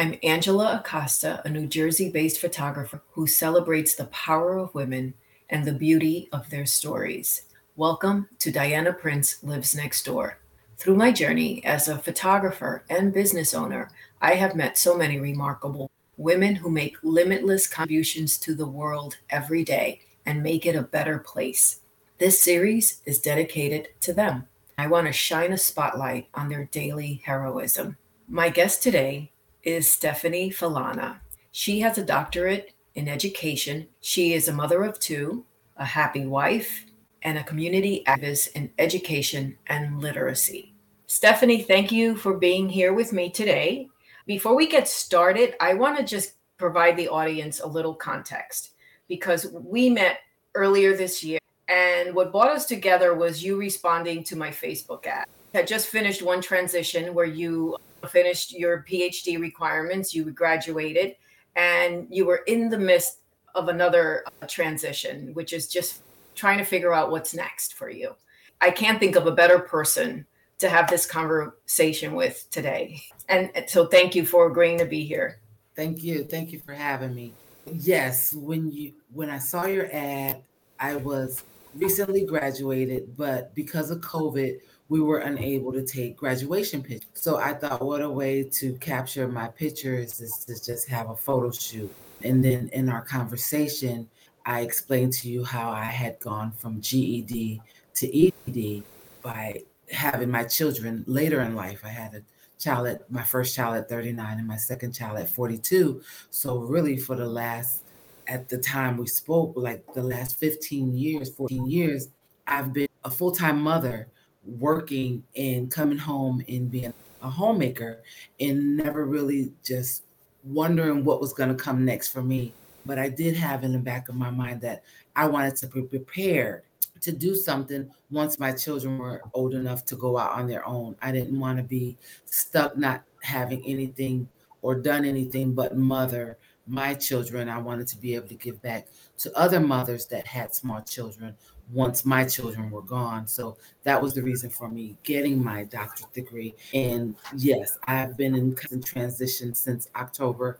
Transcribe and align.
I'm 0.00 0.18
Angela 0.22 0.80
Acosta, 0.80 1.42
a 1.44 1.50
New 1.50 1.66
Jersey 1.66 2.08
based 2.08 2.40
photographer 2.40 3.02
who 3.10 3.26
celebrates 3.26 3.94
the 3.94 4.06
power 4.06 4.56
of 4.56 4.74
women 4.74 5.12
and 5.50 5.62
the 5.62 5.74
beauty 5.74 6.26
of 6.32 6.48
their 6.48 6.64
stories. 6.64 7.42
Welcome 7.76 8.26
to 8.38 8.50
Diana 8.50 8.94
Prince 8.94 9.44
Lives 9.44 9.74
Next 9.74 10.06
Door. 10.06 10.38
Through 10.78 10.96
my 10.96 11.12
journey 11.12 11.62
as 11.66 11.86
a 11.86 11.98
photographer 11.98 12.82
and 12.88 13.12
business 13.12 13.52
owner, 13.52 13.90
I 14.22 14.36
have 14.36 14.56
met 14.56 14.78
so 14.78 14.96
many 14.96 15.20
remarkable 15.20 15.90
women 16.16 16.54
who 16.54 16.70
make 16.70 16.96
limitless 17.02 17.66
contributions 17.66 18.38
to 18.38 18.54
the 18.54 18.66
world 18.66 19.18
every 19.28 19.64
day 19.64 20.00
and 20.24 20.42
make 20.42 20.64
it 20.64 20.76
a 20.76 20.82
better 20.82 21.18
place. 21.18 21.80
This 22.16 22.40
series 22.40 23.02
is 23.04 23.18
dedicated 23.18 23.88
to 24.00 24.14
them. 24.14 24.46
I 24.78 24.86
want 24.86 25.08
to 25.08 25.12
shine 25.12 25.52
a 25.52 25.58
spotlight 25.58 26.28
on 26.32 26.48
their 26.48 26.64
daily 26.64 27.20
heroism. 27.26 27.98
My 28.26 28.48
guest 28.48 28.82
today 28.82 29.32
is 29.62 29.90
Stephanie 29.90 30.50
Falana. 30.50 31.18
She 31.52 31.80
has 31.80 31.98
a 31.98 32.04
doctorate 32.04 32.72
in 32.94 33.08
education. 33.08 33.86
She 34.00 34.32
is 34.32 34.48
a 34.48 34.52
mother 34.52 34.82
of 34.84 34.98
two, 34.98 35.44
a 35.76 35.84
happy 35.84 36.26
wife, 36.26 36.86
and 37.22 37.36
a 37.36 37.44
community 37.44 38.02
activist 38.06 38.52
in 38.52 38.70
education 38.78 39.56
and 39.66 40.00
literacy. 40.00 40.74
Stephanie, 41.06 41.62
thank 41.62 41.92
you 41.92 42.16
for 42.16 42.38
being 42.38 42.68
here 42.68 42.94
with 42.94 43.12
me 43.12 43.28
today. 43.28 43.88
Before 44.26 44.54
we 44.54 44.66
get 44.66 44.88
started, 44.88 45.54
I 45.60 45.74
want 45.74 45.98
to 45.98 46.04
just 46.04 46.34
provide 46.56 46.96
the 46.96 47.08
audience 47.08 47.60
a 47.60 47.66
little 47.66 47.94
context 47.94 48.74
because 49.08 49.48
we 49.52 49.90
met 49.90 50.20
earlier 50.54 50.96
this 50.96 51.22
year, 51.22 51.40
and 51.68 52.14
what 52.14 52.32
brought 52.32 52.50
us 52.50 52.64
together 52.64 53.14
was 53.14 53.42
you 53.42 53.56
responding 53.56 54.24
to 54.24 54.36
my 54.36 54.50
Facebook 54.50 55.06
ad. 55.06 55.26
I 55.52 55.62
just 55.62 55.88
finished 55.88 56.22
one 56.22 56.40
transition 56.40 57.12
where 57.12 57.26
you 57.26 57.76
finished 58.08 58.52
your 58.52 58.84
PhD 58.88 59.40
requirements, 59.40 60.14
you 60.14 60.24
graduated, 60.30 61.16
and 61.56 62.06
you 62.10 62.24
were 62.24 62.42
in 62.46 62.68
the 62.68 62.78
midst 62.78 63.18
of 63.54 63.68
another 63.68 64.24
uh, 64.42 64.46
transition, 64.46 65.34
which 65.34 65.52
is 65.52 65.66
just 65.66 66.02
trying 66.34 66.58
to 66.58 66.64
figure 66.64 66.94
out 66.94 67.10
what's 67.10 67.34
next 67.34 67.74
for 67.74 67.90
you. 67.90 68.14
I 68.60 68.70
can't 68.70 69.00
think 69.00 69.16
of 69.16 69.26
a 69.26 69.32
better 69.32 69.58
person 69.58 70.26
to 70.58 70.68
have 70.68 70.88
this 70.88 71.06
conversation 71.06 72.14
with 72.14 72.46
today. 72.50 73.02
And 73.28 73.50
so 73.66 73.86
thank 73.86 74.14
you 74.14 74.26
for 74.26 74.46
agreeing 74.46 74.78
to 74.78 74.84
be 74.84 75.04
here. 75.04 75.40
Thank 75.74 76.02
you. 76.02 76.24
Thank 76.24 76.52
you 76.52 76.58
for 76.60 76.74
having 76.74 77.14
me. 77.14 77.32
Yes, 77.72 78.34
when 78.34 78.70
you 78.70 78.92
when 79.12 79.30
I 79.30 79.38
saw 79.38 79.66
your 79.66 79.88
ad, 79.92 80.42
I 80.78 80.96
was 80.96 81.44
recently 81.74 82.24
graduated, 82.24 83.16
but 83.16 83.54
because 83.54 83.90
of 83.90 84.00
COVID, 84.00 84.58
we 84.90 85.00
were 85.00 85.18
unable 85.18 85.72
to 85.72 85.86
take 85.86 86.16
graduation 86.16 86.82
pictures. 86.82 87.08
So 87.14 87.36
I 87.36 87.54
thought, 87.54 87.80
what 87.80 88.02
a 88.02 88.10
way 88.10 88.42
to 88.42 88.72
capture 88.74 89.28
my 89.28 89.46
pictures 89.46 90.20
is 90.20 90.44
to 90.46 90.54
just 90.54 90.88
have 90.88 91.08
a 91.08 91.16
photo 91.16 91.52
shoot. 91.52 91.94
And 92.24 92.44
then 92.44 92.68
in 92.72 92.88
our 92.88 93.00
conversation, 93.00 94.10
I 94.44 94.62
explained 94.62 95.12
to 95.14 95.30
you 95.30 95.44
how 95.44 95.70
I 95.70 95.84
had 95.84 96.18
gone 96.18 96.50
from 96.50 96.80
GED 96.80 97.62
to 97.94 98.26
ED 98.26 98.82
by 99.22 99.62
having 99.92 100.28
my 100.28 100.42
children 100.42 101.04
later 101.06 101.40
in 101.42 101.54
life. 101.54 101.82
I 101.84 101.90
had 101.90 102.14
a 102.14 102.22
child 102.58 102.88
at 102.88 103.08
my 103.10 103.22
first 103.22 103.54
child 103.54 103.76
at 103.76 103.88
39 103.88 104.38
and 104.38 104.48
my 104.48 104.56
second 104.56 104.92
child 104.92 105.18
at 105.18 105.30
42. 105.30 106.02
So 106.30 106.58
really 106.58 106.96
for 106.96 107.14
the 107.14 107.26
last 107.26 107.84
at 108.26 108.48
the 108.48 108.58
time 108.58 108.96
we 108.96 109.06
spoke, 109.06 109.52
like 109.54 109.84
the 109.94 110.02
last 110.02 110.40
15 110.40 110.96
years, 110.96 111.30
14 111.30 111.70
years, 111.70 112.08
I've 112.48 112.72
been 112.72 112.88
a 113.04 113.10
full-time 113.10 113.60
mother 113.60 114.08
working 114.44 115.22
and 115.36 115.70
coming 115.70 115.98
home 115.98 116.42
and 116.48 116.70
being 116.70 116.94
a 117.22 117.30
homemaker 117.30 118.02
and 118.38 118.76
never 118.76 119.04
really 119.04 119.52
just 119.62 120.04
wondering 120.44 121.04
what 121.04 121.20
was 121.20 121.32
going 121.32 121.48
to 121.48 121.54
come 121.54 121.84
next 121.84 122.08
for 122.08 122.22
me. 122.22 122.52
But 122.86 122.98
I 122.98 123.08
did 123.08 123.36
have 123.36 123.62
in 123.62 123.72
the 123.72 123.78
back 123.78 124.08
of 124.08 124.14
my 124.14 124.30
mind 124.30 124.62
that 124.62 124.82
I 125.14 125.26
wanted 125.26 125.56
to 125.56 125.66
be 125.66 125.82
prepared 125.82 126.62
to 127.02 127.12
do 127.12 127.34
something 127.34 127.90
once 128.10 128.38
my 128.38 128.52
children 128.52 128.98
were 128.98 129.22
old 129.34 129.54
enough 129.54 129.84
to 129.86 129.96
go 129.96 130.18
out 130.18 130.32
on 130.32 130.46
their 130.46 130.66
own. 130.66 130.96
I 131.02 131.12
didn't 131.12 131.38
want 131.38 131.58
to 131.58 131.64
be 131.64 131.96
stuck 132.24 132.76
not 132.76 133.02
having 133.22 133.64
anything 133.66 134.28
or 134.62 134.74
done 134.74 135.04
anything 135.04 135.52
but 135.52 135.76
mother 135.76 136.36
my 136.70 136.94
children. 136.94 137.48
I 137.48 137.58
wanted 137.58 137.88
to 137.88 137.98
be 137.98 138.14
able 138.14 138.28
to 138.28 138.34
give 138.34 138.62
back 138.62 138.86
to 139.18 139.36
other 139.36 139.60
mothers 139.60 140.06
that 140.06 140.26
had 140.26 140.54
small 140.54 140.80
children 140.82 141.34
once 141.72 142.04
my 142.04 142.24
children 142.24 142.70
were 142.70 142.82
gone. 142.82 143.26
So 143.26 143.56
that 143.84 144.00
was 144.00 144.14
the 144.14 144.22
reason 144.22 144.50
for 144.50 144.68
me 144.68 144.96
getting 145.02 145.42
my 145.42 145.64
doctorate 145.64 146.12
degree. 146.12 146.54
And 146.74 147.14
yes, 147.36 147.78
I've 147.84 148.16
been 148.16 148.34
in 148.34 148.82
transition 148.82 149.54
since 149.54 149.88
October 149.96 150.58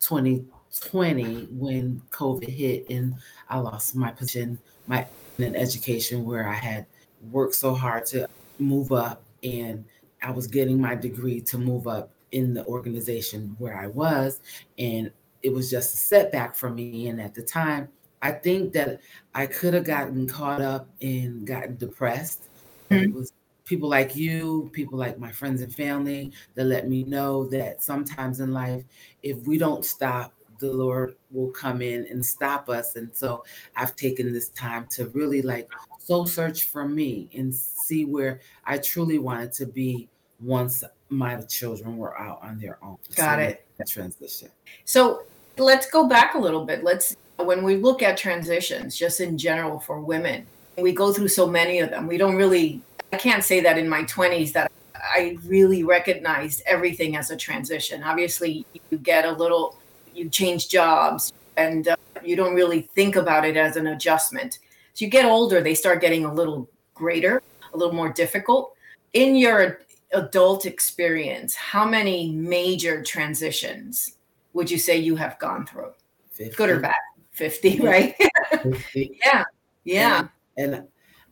2020 0.00 1.48
when 1.52 2.02
COVID 2.10 2.48
hit 2.48 2.90
and 2.90 3.14
I 3.48 3.58
lost 3.58 3.96
my 3.96 4.10
position, 4.10 4.58
my 4.86 5.06
in 5.38 5.56
education 5.56 6.24
where 6.24 6.48
I 6.48 6.54
had 6.54 6.86
worked 7.30 7.54
so 7.54 7.74
hard 7.74 8.06
to 8.06 8.28
move 8.58 8.92
up 8.92 9.22
and 9.42 9.84
I 10.22 10.30
was 10.30 10.46
getting 10.46 10.80
my 10.80 10.94
degree 10.94 11.40
to 11.42 11.58
move 11.58 11.88
up 11.88 12.12
in 12.30 12.54
the 12.54 12.64
organization 12.66 13.54
where 13.58 13.76
I 13.76 13.88
was. 13.88 14.40
And 14.78 15.10
it 15.42 15.52
was 15.52 15.70
just 15.70 15.94
a 15.94 15.96
setback 15.96 16.54
for 16.54 16.70
me. 16.70 17.08
And 17.08 17.20
at 17.20 17.34
the 17.34 17.42
time, 17.42 17.88
I 18.22 18.30
think 18.30 18.72
that 18.74 19.00
I 19.34 19.46
could 19.46 19.74
have 19.74 19.84
gotten 19.84 20.28
caught 20.28 20.60
up 20.60 20.88
and 21.00 21.46
gotten 21.46 21.76
depressed. 21.76 22.44
Mm-hmm. 22.90 23.04
It 23.04 23.14
was 23.14 23.32
people 23.64 23.88
like 23.88 24.14
you, 24.14 24.70
people 24.72 24.98
like 24.98 25.18
my 25.18 25.32
friends 25.32 25.60
and 25.62 25.74
family 25.74 26.32
that 26.54 26.64
let 26.64 26.88
me 26.88 27.04
know 27.04 27.46
that 27.46 27.82
sometimes 27.82 28.40
in 28.40 28.52
life, 28.52 28.84
if 29.22 29.38
we 29.46 29.58
don't 29.58 29.84
stop, 29.84 30.32
the 30.58 30.70
Lord 30.70 31.16
will 31.32 31.50
come 31.50 31.82
in 31.82 32.06
and 32.08 32.24
stop 32.24 32.68
us. 32.68 32.94
And 32.94 33.10
so 33.12 33.44
I've 33.76 33.96
taken 33.96 34.32
this 34.32 34.48
time 34.50 34.86
to 34.90 35.08
really 35.08 35.42
like 35.42 35.68
soul 35.98 36.26
search 36.26 36.64
for 36.64 36.88
me 36.88 37.28
and 37.34 37.52
see 37.52 38.04
where 38.04 38.40
I 38.64 38.78
truly 38.78 39.18
wanted 39.18 39.52
to 39.54 39.66
be 39.66 40.08
once 40.40 40.84
my 41.08 41.40
children 41.42 41.96
were 41.96 42.18
out 42.18 42.40
on 42.42 42.58
their 42.58 42.78
own. 42.82 42.98
Got 43.16 43.38
so 43.38 43.42
it. 43.42 43.66
Transition. 43.88 44.48
So 44.84 45.24
let's 45.58 45.88
go 45.88 46.06
back 46.06 46.34
a 46.34 46.38
little 46.38 46.64
bit. 46.64 46.84
Let's 46.84 47.16
when 47.38 47.64
we 47.64 47.76
look 47.76 48.02
at 48.02 48.16
transitions, 48.16 48.96
just 48.96 49.20
in 49.20 49.36
general 49.36 49.80
for 49.80 50.00
women, 50.00 50.46
we 50.76 50.92
go 50.92 51.12
through 51.12 51.28
so 51.28 51.46
many 51.46 51.80
of 51.80 51.90
them. 51.90 52.06
We 52.06 52.18
don't 52.18 52.36
really, 52.36 52.80
I 53.12 53.16
can't 53.16 53.44
say 53.44 53.60
that 53.60 53.78
in 53.78 53.88
my 53.88 54.04
20s 54.04 54.52
that 54.52 54.70
I 54.94 55.38
really 55.44 55.82
recognized 55.82 56.62
everything 56.66 57.16
as 57.16 57.30
a 57.30 57.36
transition. 57.36 58.02
Obviously, 58.02 58.64
you 58.90 58.98
get 58.98 59.24
a 59.24 59.32
little, 59.32 59.76
you 60.14 60.28
change 60.28 60.68
jobs 60.68 61.32
and 61.56 61.88
uh, 61.88 61.96
you 62.24 62.36
don't 62.36 62.54
really 62.54 62.82
think 62.94 63.16
about 63.16 63.44
it 63.44 63.56
as 63.56 63.76
an 63.76 63.88
adjustment. 63.88 64.58
As 64.94 65.02
you 65.02 65.08
get 65.08 65.24
older, 65.24 65.60
they 65.60 65.74
start 65.74 66.00
getting 66.00 66.24
a 66.24 66.32
little 66.32 66.68
greater, 66.94 67.42
a 67.72 67.76
little 67.76 67.94
more 67.94 68.12
difficult. 68.12 68.74
In 69.12 69.34
your 69.36 69.80
adult 70.12 70.66
experience, 70.66 71.54
how 71.54 71.84
many 71.84 72.30
major 72.30 73.02
transitions 73.02 74.16
would 74.52 74.70
you 74.70 74.78
say 74.78 74.98
you 74.98 75.16
have 75.16 75.38
gone 75.38 75.66
through? 75.66 75.92
50. 76.32 76.56
Good 76.56 76.70
or 76.70 76.80
bad? 76.80 76.94
50, 77.32 77.80
right? 77.80 78.14
50. 78.62 79.18
yeah. 79.24 79.44
Yeah. 79.84 80.28
And, 80.56 80.74
and 80.74 80.88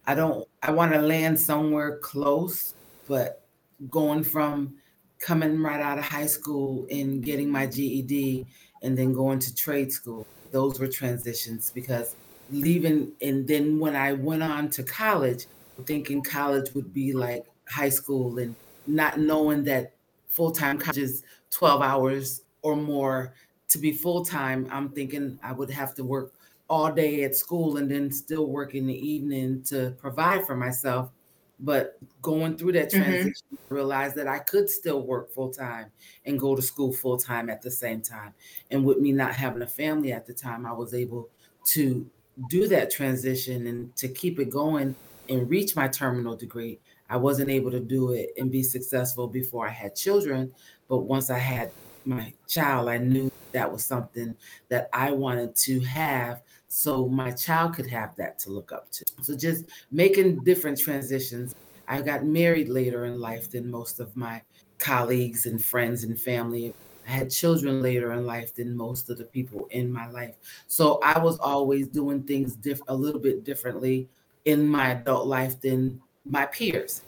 I 0.07 0.15
don't, 0.15 0.47
I 0.63 0.73
want 0.73 0.93
to 0.93 1.01
land 1.01 1.39
somewhere 1.39 1.99
close, 1.99 2.75
but 3.09 3.45
going 3.91 4.23
from 4.25 4.75
coming 5.19 5.63
right 5.63 5.81
out 5.81 5.99
of 5.99 6.05
high 6.05 6.27
school 6.27 6.87
and 6.91 7.23
getting 7.23 7.51
my 7.51 7.67
GED 7.67 8.47
and 8.83 8.97
then 8.97 9.13
going 9.13 9.39
to 9.41 9.55
trade 9.55 9.93
school, 9.93 10.27
those 10.51 10.81
were 10.81 10.89
transitions 10.89 11.71
because 11.75 12.17
leaving, 12.51 13.13
and 13.21 13.47
then 13.47 13.79
when 13.79 13.95
I 13.95 14.15
went 14.15 14.43
on 14.43 14.71
to 14.71 14.83
college, 14.83 15.47
thinking 15.85 16.23
college 16.23 16.75
would 16.75 16.93
be 16.93 17.13
like 17.13 17.45
high 17.69 17.89
school 17.89 18.39
and 18.39 18.55
not 18.87 19.19
knowing 19.19 19.65
that 19.65 19.93
full 20.29 20.51
time 20.51 20.79
college 20.79 20.99
is 20.99 21.23
12 21.51 21.83
hours 21.83 22.43
or 22.63 22.77
more 22.77 23.35
to 23.69 23.79
be 23.79 23.93
full 23.93 24.25
time, 24.25 24.67
I'm 24.71 24.91
thinking 24.91 25.39
I 25.43 25.53
would 25.53 25.71
have 25.71 25.95
to 25.95 26.05
work 26.05 26.35
all 26.69 26.93
day 26.93 27.25
at 27.25 27.35
school 27.35 27.79
and 27.79 27.91
then 27.91 28.11
still 28.13 28.47
work 28.47 28.75
in 28.75 28.87
the 28.87 28.95
evening 28.95 29.63
to 29.65 29.95
provide 29.99 30.47
for 30.47 30.57
myself. 30.57 31.11
But 31.59 31.99
going 32.23 32.57
through 32.57 32.73
that 32.73 32.91
mm-hmm. 32.91 33.03
transition, 33.03 33.47
mm-hmm. 33.55 33.73
I 33.73 33.75
realized 33.75 34.17
that 34.17 34.27
I 34.27 34.39
could 34.39 34.71
still 34.71 35.03
work 35.03 35.31
full 35.33 35.51
time 35.51 35.87
and 36.25 36.39
go 36.39 36.57
to 36.57 36.63
school 36.63 36.93
full 36.93 37.19
time 37.19 37.51
at 37.51 37.61
the 37.61 37.71
same 37.71 38.01
time. 38.01 38.33
And 38.71 38.85
with 38.85 38.99
me 38.99 39.13
not 39.13 39.35
having 39.35 39.63
a 39.63 39.67
family 39.67 40.13
at 40.13 40.27
the 40.27 40.33
time, 40.33 40.65
I 40.65 40.73
was 40.73 40.95
able 40.95 41.29
to 41.67 42.09
do 42.49 42.67
that 42.69 42.91
transition 42.91 43.67
and 43.67 43.95
to 43.97 44.09
keep 44.09 44.39
it 44.39 44.49
going 44.49 44.95
and 45.29 45.51
reach 45.51 45.77
my 45.77 45.87
terminal 45.87 46.35
degree. 46.35 46.79
I 47.09 47.17
wasn't 47.17 47.51
able 47.51 47.71
to 47.73 47.81
do 47.81 48.13
it 48.13 48.31
and 48.39 48.51
be 48.51 48.63
successful 48.63 49.27
before 49.27 49.67
I 49.67 49.71
had 49.71 49.95
children. 49.95 50.53
But 50.89 50.99
once 50.99 51.29
I 51.29 51.39
had 51.39 51.71
my 52.05 52.33
child, 52.47 52.89
I 52.89 52.99
knew 52.99 53.31
that 53.53 53.71
was 53.71 53.85
something 53.85 54.35
that 54.69 54.89
I 54.93 55.11
wanted 55.11 55.57
to 55.57 55.81
have 55.81 56.43
so 56.69 57.09
my 57.09 57.33
child 57.33 57.75
could 57.75 57.89
have 57.89 58.15
that 58.17 58.39
to 58.41 58.51
look 58.51 58.71
up 58.71 58.91
to. 58.93 59.05
So 59.23 59.37
just 59.37 59.65
making 59.91 60.45
different 60.45 60.79
transitions. 60.79 61.55
I 61.89 62.01
got 62.01 62.25
married 62.25 62.69
later 62.69 63.07
in 63.07 63.21
life 63.21 63.51
than 63.51 63.69
most 63.69 63.99
of 63.99 64.17
my 64.17 64.41
colleagues 64.79 65.47
and 65.47 65.63
friends 65.63 66.05
and 66.05 66.19
family. 66.19 66.73
I 67.07 67.11
had 67.11 67.31
children 67.31 67.83
later 67.83 68.13
in 68.13 68.25
life 68.25 68.55
than 68.55 68.77
most 68.77 69.11
of 69.11 69.19
the 69.19 69.25
people 69.25 69.67
in 69.73 69.93
my 69.93 70.09
life. 70.09 70.37
So 70.69 71.01
I 71.03 71.19
was 71.19 71.39
always 71.41 71.89
doing 71.89 72.23
things 72.23 72.55
diff- 72.55 72.83
a 72.87 72.95
little 72.95 73.21
bit 73.21 73.43
differently 73.43 74.09
in 74.45 74.69
my 74.69 74.93
adult 74.93 75.27
life 75.27 75.61
than 75.61 76.01
my 76.25 76.47
peers. 76.47 77.03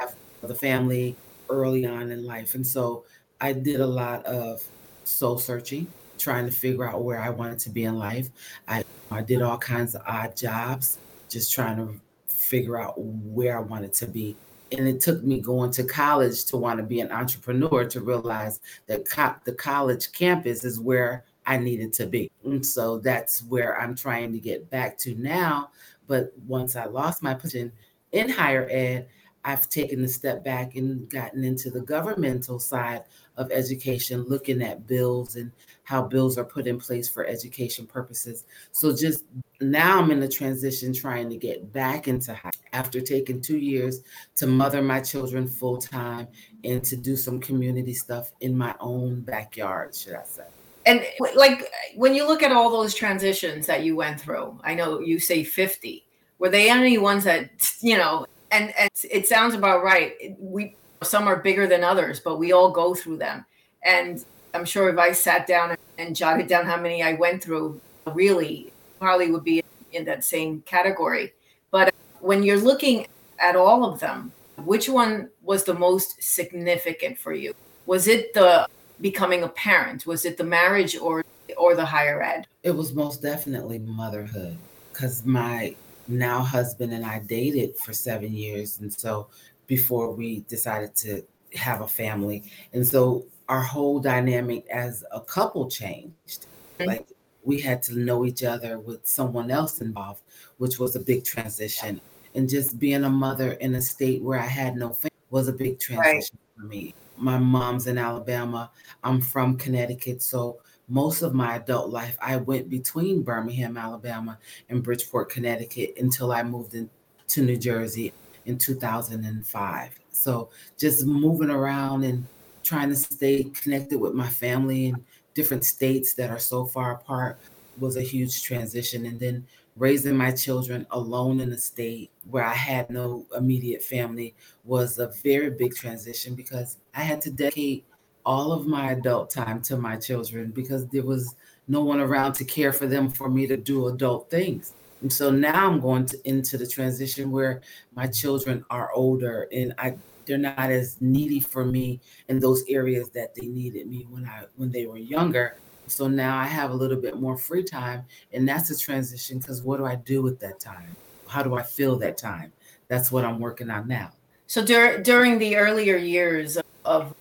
Have 0.00 0.14
the 0.42 0.54
family 0.54 1.16
early 1.48 1.86
on 1.86 2.10
in 2.10 2.26
life. 2.26 2.54
And 2.54 2.66
so 2.66 3.04
I 3.40 3.52
did 3.52 3.80
a 3.80 3.86
lot 3.86 4.24
of 4.26 4.62
soul 5.04 5.38
searching, 5.38 5.86
trying 6.18 6.46
to 6.46 6.52
figure 6.52 6.88
out 6.88 7.02
where 7.02 7.20
I 7.20 7.30
wanted 7.30 7.58
to 7.60 7.70
be 7.70 7.84
in 7.84 7.96
life. 7.96 8.28
I, 8.66 8.84
I 9.10 9.22
did 9.22 9.42
all 9.42 9.58
kinds 9.58 9.94
of 9.94 10.02
odd 10.06 10.36
jobs, 10.36 10.98
just 11.28 11.52
trying 11.52 11.76
to 11.76 12.00
figure 12.26 12.80
out 12.80 12.98
where 12.98 13.58
I 13.58 13.60
wanted 13.60 13.92
to 13.94 14.06
be. 14.06 14.36
And 14.72 14.86
it 14.86 15.00
took 15.00 15.22
me 15.22 15.40
going 15.40 15.70
to 15.72 15.84
college 15.84 16.44
to 16.46 16.56
want 16.56 16.78
to 16.78 16.82
be 16.84 17.00
an 17.00 17.10
entrepreneur 17.10 17.84
to 17.86 18.00
realize 18.00 18.60
that 18.86 19.08
co- 19.08 19.36
the 19.44 19.52
college 19.52 20.12
campus 20.12 20.64
is 20.64 20.78
where 20.78 21.24
I 21.46 21.56
needed 21.56 21.94
to 21.94 22.06
be. 22.06 22.30
And 22.44 22.64
so 22.64 22.98
that's 22.98 23.42
where 23.44 23.80
I'm 23.80 23.94
trying 23.94 24.32
to 24.32 24.38
get 24.38 24.68
back 24.68 24.98
to 24.98 25.14
now. 25.14 25.70
But 26.06 26.32
once 26.46 26.76
I 26.76 26.84
lost 26.84 27.22
my 27.22 27.32
position 27.32 27.72
in 28.12 28.28
higher 28.28 28.68
ed, 28.70 29.08
I've 29.48 29.66
taken 29.70 30.04
a 30.04 30.08
step 30.08 30.44
back 30.44 30.76
and 30.76 31.08
gotten 31.08 31.42
into 31.42 31.70
the 31.70 31.80
governmental 31.80 32.58
side 32.58 33.04
of 33.38 33.50
education, 33.50 34.24
looking 34.24 34.60
at 34.60 34.86
bills 34.86 35.36
and 35.36 35.50
how 35.84 36.02
bills 36.02 36.36
are 36.36 36.44
put 36.44 36.66
in 36.66 36.78
place 36.78 37.08
for 37.08 37.24
education 37.24 37.86
purposes. 37.86 38.44
So 38.72 38.94
just 38.94 39.24
now 39.62 40.00
I'm 40.00 40.10
in 40.10 40.20
the 40.20 40.28
transition 40.28 40.92
trying 40.92 41.30
to 41.30 41.38
get 41.38 41.72
back 41.72 42.08
into 42.08 42.34
high 42.34 42.50
after 42.74 43.00
taking 43.00 43.40
two 43.40 43.56
years 43.56 44.02
to 44.36 44.46
mother 44.46 44.82
my 44.82 45.00
children 45.00 45.48
full 45.48 45.78
time 45.78 46.28
and 46.62 46.84
to 46.84 46.98
do 46.98 47.16
some 47.16 47.40
community 47.40 47.94
stuff 47.94 48.32
in 48.42 48.54
my 48.54 48.74
own 48.80 49.22
backyard, 49.22 49.94
should 49.94 50.12
I 50.12 50.24
say. 50.24 50.44
And 50.84 51.02
like 51.34 51.72
when 51.96 52.14
you 52.14 52.28
look 52.28 52.42
at 52.42 52.52
all 52.52 52.70
those 52.70 52.94
transitions 52.94 53.64
that 53.64 53.82
you 53.82 53.96
went 53.96 54.20
through, 54.20 54.60
I 54.62 54.74
know 54.74 55.00
you 55.00 55.18
say 55.18 55.42
50. 55.42 56.04
Were 56.38 56.50
they 56.50 56.68
any 56.68 56.98
ones 56.98 57.24
that, 57.24 57.50
you 57.80 57.96
know, 57.96 58.26
and, 58.50 58.72
and 58.78 58.90
it 59.10 59.26
sounds 59.26 59.54
about 59.54 59.82
right. 59.82 60.36
We 60.38 60.74
some 61.02 61.28
are 61.28 61.36
bigger 61.36 61.66
than 61.66 61.84
others, 61.84 62.20
but 62.20 62.38
we 62.38 62.52
all 62.52 62.70
go 62.70 62.94
through 62.94 63.18
them. 63.18 63.44
And 63.84 64.24
I'm 64.54 64.64
sure 64.64 64.88
if 64.88 64.98
I 64.98 65.12
sat 65.12 65.46
down 65.46 65.76
and 65.98 66.16
jotted 66.16 66.48
down 66.48 66.66
how 66.66 66.80
many 66.80 67.02
I 67.02 67.14
went 67.14 67.42
through, 67.42 67.80
really 68.06 68.72
probably 68.98 69.30
would 69.30 69.44
be 69.44 69.62
in 69.92 70.04
that 70.06 70.24
same 70.24 70.62
category. 70.62 71.32
But 71.70 71.94
when 72.20 72.42
you're 72.42 72.58
looking 72.58 73.06
at 73.38 73.54
all 73.54 73.84
of 73.84 74.00
them, 74.00 74.32
which 74.64 74.88
one 74.88 75.28
was 75.42 75.64
the 75.64 75.74
most 75.74 76.22
significant 76.22 77.18
for 77.18 77.32
you? 77.32 77.54
Was 77.86 78.08
it 78.08 78.34
the 78.34 78.66
becoming 79.00 79.44
a 79.44 79.48
parent? 79.48 80.06
Was 80.06 80.24
it 80.24 80.36
the 80.36 80.44
marriage 80.44 80.96
or 80.96 81.24
or 81.56 81.74
the 81.74 81.84
higher 81.84 82.22
ed? 82.22 82.46
It 82.62 82.72
was 82.72 82.92
most 82.92 83.22
definitely 83.22 83.78
motherhood 83.78 84.58
because 84.92 85.24
my 85.24 85.74
now 86.08 86.40
husband 86.40 86.92
and 86.92 87.04
I 87.04 87.20
dated 87.20 87.76
for 87.76 87.92
seven 87.92 88.32
years. 88.32 88.80
And 88.80 88.92
so 88.92 89.28
before 89.66 90.12
we 90.12 90.40
decided 90.48 90.96
to 90.96 91.22
have 91.54 91.82
a 91.82 91.88
family. 91.88 92.50
And 92.72 92.86
so 92.86 93.24
our 93.48 93.60
whole 93.60 94.00
dynamic 94.00 94.66
as 94.68 95.04
a 95.12 95.20
couple 95.20 95.70
changed. 95.70 96.46
Mm-hmm. 96.78 96.84
Like 96.84 97.08
we 97.44 97.60
had 97.60 97.82
to 97.84 97.98
know 97.98 98.24
each 98.24 98.42
other 98.42 98.78
with 98.78 99.06
someone 99.06 99.50
else 99.50 99.80
involved, 99.80 100.22
which 100.58 100.78
was 100.78 100.96
a 100.96 101.00
big 101.00 101.24
transition. 101.24 102.00
And 102.34 102.48
just 102.48 102.78
being 102.78 103.04
a 103.04 103.10
mother 103.10 103.52
in 103.52 103.74
a 103.74 103.82
state 103.82 104.22
where 104.22 104.38
I 104.38 104.46
had 104.46 104.76
no 104.76 104.90
family 104.90 105.10
was 105.30 105.48
a 105.48 105.52
big 105.52 105.78
transition 105.78 106.38
right. 106.38 106.60
for 106.60 106.66
me. 106.66 106.94
My 107.16 107.38
mom's 107.38 107.86
in 107.86 107.98
Alabama. 107.98 108.70
I'm 109.02 109.20
from 109.20 109.56
Connecticut. 109.56 110.22
So 110.22 110.58
most 110.88 111.22
of 111.22 111.34
my 111.34 111.56
adult 111.56 111.90
life, 111.90 112.16
I 112.20 112.36
went 112.36 112.70
between 112.70 113.22
Birmingham, 113.22 113.76
Alabama, 113.76 114.38
and 114.68 114.82
Bridgeport, 114.82 115.30
Connecticut 115.30 115.94
until 115.98 116.32
I 116.32 116.42
moved 116.42 116.74
into 116.74 117.42
New 117.42 117.56
Jersey 117.56 118.12
in 118.46 118.56
2005. 118.56 119.90
So 120.10 120.48
just 120.78 121.06
moving 121.06 121.50
around 121.50 122.04
and 122.04 122.26
trying 122.62 122.88
to 122.88 122.96
stay 122.96 123.44
connected 123.44 123.98
with 124.00 124.14
my 124.14 124.28
family 124.28 124.86
in 124.86 125.04
different 125.34 125.64
states 125.64 126.14
that 126.14 126.30
are 126.30 126.38
so 126.38 126.64
far 126.64 126.92
apart 126.92 127.38
was 127.78 127.96
a 127.96 128.02
huge 128.02 128.42
transition. 128.42 129.06
And 129.06 129.20
then 129.20 129.46
raising 129.76 130.16
my 130.16 130.32
children 130.32 130.86
alone 130.90 131.40
in 131.40 131.52
a 131.52 131.58
state 131.58 132.10
where 132.28 132.44
I 132.44 132.54
had 132.54 132.90
no 132.90 133.26
immediate 133.36 133.82
family 133.82 134.34
was 134.64 134.98
a 134.98 135.12
very 135.22 135.50
big 135.50 135.74
transition 135.74 136.34
because 136.34 136.78
I 136.94 137.02
had 137.02 137.20
to 137.22 137.30
dedicate 137.30 137.84
all 138.28 138.52
of 138.52 138.66
my 138.66 138.92
adult 138.92 139.30
time 139.30 139.58
to 139.62 139.74
my 139.78 139.96
children 139.96 140.50
because 140.50 140.86
there 140.88 141.02
was 141.02 141.34
no 141.66 141.82
one 141.82 141.98
around 141.98 142.34
to 142.34 142.44
care 142.44 142.74
for 142.74 142.86
them 142.86 143.08
for 143.08 143.30
me 143.30 143.46
to 143.46 143.56
do 143.56 143.88
adult 143.88 144.28
things. 144.28 144.74
And 145.00 145.10
so 145.10 145.30
now 145.30 145.66
I'm 145.66 145.80
going 145.80 146.04
to, 146.04 146.28
into 146.28 146.58
the 146.58 146.66
transition 146.66 147.30
where 147.30 147.62
my 147.94 148.06
children 148.06 148.66
are 148.68 148.92
older 148.92 149.48
and 149.50 149.72
I 149.78 149.96
they're 150.26 150.36
not 150.36 150.70
as 150.70 150.98
needy 151.00 151.40
for 151.40 151.64
me 151.64 152.00
in 152.28 152.38
those 152.38 152.62
areas 152.68 153.08
that 153.14 153.34
they 153.34 153.46
needed 153.46 153.86
me 153.86 154.06
when 154.10 154.26
I 154.26 154.44
when 154.56 154.70
they 154.70 154.84
were 154.84 154.98
younger. 154.98 155.56
So 155.86 156.06
now 156.06 156.38
I 156.38 156.44
have 156.44 156.70
a 156.70 156.74
little 156.74 157.00
bit 157.00 157.18
more 157.18 157.38
free 157.38 157.64
time 157.64 158.04
and 158.34 158.46
that's 158.46 158.68
a 158.68 158.78
transition 158.78 159.38
because 159.38 159.62
what 159.62 159.78
do 159.78 159.86
I 159.86 159.94
do 159.94 160.20
with 160.20 160.38
that 160.40 160.60
time? 160.60 160.94
How 161.28 161.42
do 161.42 161.54
I 161.54 161.62
fill 161.62 161.96
that 162.00 162.18
time? 162.18 162.52
That's 162.88 163.10
what 163.10 163.24
I'm 163.24 163.38
working 163.38 163.70
on 163.70 163.88
now. 163.88 164.10
So 164.48 164.62
dur- 164.62 165.02
during 165.02 165.38
the 165.38 165.56
earlier 165.56 165.96
years 165.96 166.58
of 166.84 167.14